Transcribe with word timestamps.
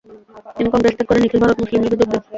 তিনি 0.55 0.69
কংগ্রেস 0.73 0.93
ত্যাগ 0.97 1.07
করে 1.09 1.19
নিখিল 1.21 1.39
ভারত 1.43 1.57
মুসলিম 1.61 1.79
লীগে 1.83 1.97
যোগ 2.01 2.09
দেন। 2.11 2.21